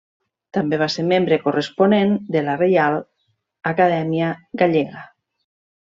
[0.57, 2.99] També va ser membre corresponent de la Reial
[3.75, 4.35] Acadèmia
[4.65, 5.09] Gallega.